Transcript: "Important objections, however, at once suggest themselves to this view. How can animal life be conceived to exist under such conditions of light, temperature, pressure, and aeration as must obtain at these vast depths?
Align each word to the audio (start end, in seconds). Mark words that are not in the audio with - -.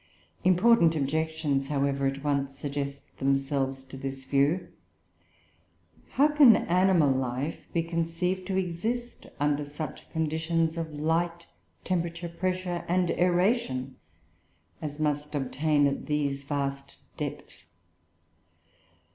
"Important 0.43 0.95
objections, 0.95 1.67
however, 1.67 2.07
at 2.07 2.23
once 2.23 2.57
suggest 2.57 3.03
themselves 3.19 3.83
to 3.83 3.97
this 3.97 4.25
view. 4.25 4.69
How 6.13 6.27
can 6.29 6.55
animal 6.55 7.11
life 7.11 7.59
be 7.71 7.83
conceived 7.83 8.47
to 8.47 8.57
exist 8.57 9.27
under 9.39 9.63
such 9.63 10.09
conditions 10.09 10.75
of 10.75 10.91
light, 10.91 11.45
temperature, 11.83 12.29
pressure, 12.29 12.83
and 12.87 13.11
aeration 13.11 13.97
as 14.81 14.99
must 14.99 15.35
obtain 15.35 15.85
at 15.85 16.07
these 16.07 16.45
vast 16.45 16.97
depths? 17.15 17.67